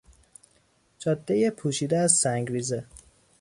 جادهی 0.99 1.49
پوشیده 1.49 1.97
از 1.97 2.11
سنگریزه 2.11 2.85